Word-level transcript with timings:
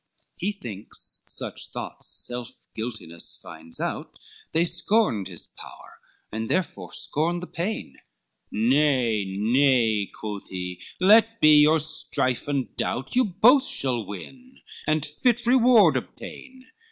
XXXII 0.37 0.47
He 0.47 0.51
thinks, 0.53 1.21
such 1.27 1.67
thoughts 1.69 2.07
self 2.09 2.49
guiltiness 2.73 3.37
finds 3.39 3.79
out, 3.79 4.17
They 4.51 4.65
scorned 4.65 5.27
his 5.27 5.45
power, 5.45 5.99
and 6.31 6.49
therefore 6.49 6.91
scorned 6.91 7.43
the 7.43 7.45
pain, 7.45 7.97
"Nay, 8.51 9.25
nay," 9.37 10.09
quoth 10.19 10.49
he, 10.49 10.81
"let 10.99 11.39
be 11.39 11.57
your 11.57 11.77
strife 11.79 12.47
and 12.47 12.75
doubt, 12.75 13.15
You 13.15 13.25
both 13.25 13.67
shall 13.67 14.03
win, 14.03 14.61
and 14.87 15.05
fit 15.05 15.45
reward 15.45 15.95
obtain." 15.95 16.65